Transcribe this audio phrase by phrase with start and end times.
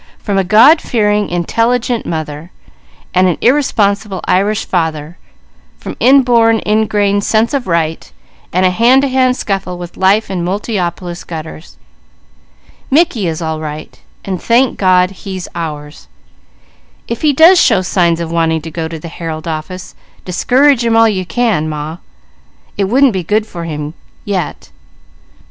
[0.17, 2.49] "From a God fearing, intelligent mother,
[3.13, 5.19] and an irresponsible Irish father,
[5.77, 8.11] from inborn, ingrained sense of right,
[8.51, 11.77] and a hand to hand scuffle with life in Multiopolis gutters.
[12.89, 16.07] Mickey is all right, and thank God, he's ours
[17.07, 19.93] If he does show signs of wanting to go to the Herald office,
[20.25, 21.99] discourage him all you can, Ma;
[22.75, 23.93] it wouldn't be good for him
[24.25, 24.71] yet."